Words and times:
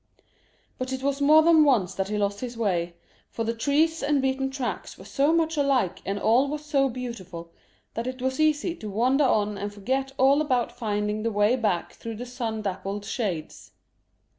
But 0.79 0.91
it 0.91 1.03
was 1.03 1.21
more 1.21 1.43
than 1.43 1.63
once 1.63 1.93
that 1.93 2.07
he 2.07 2.17
lost 2.17 2.39
his 2.39 2.57
way, 2.57 2.95
for 3.29 3.43
the 3.43 3.53
trees 3.53 4.01
and 4.01 4.19
beaten 4.19 4.49
tracks 4.49 4.97
were 4.97 5.05
so 5.05 5.31
much 5.31 5.57
alike 5.57 6.01
and 6.07 6.17
all 6.17 6.47
was 6.47 6.65
so 6.65 6.89
beautiful 6.89 7.51
that 7.93 8.07
it 8.07 8.19
was 8.19 8.39
easy 8.39 8.73
to 8.77 8.89
wander 8.89 9.25
on 9.25 9.59
and 9.59 9.71
forget 9.71 10.11
all 10.17 10.41
about 10.41 10.71
finding 10.71 11.21
the 11.21 11.31
way 11.31 11.55
back 11.55 11.93
through 11.93 12.15
the 12.15 12.25
sun 12.25 12.63
dappled 12.63 13.05
shades. 13.05 13.73